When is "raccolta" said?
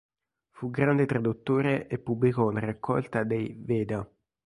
2.61-3.23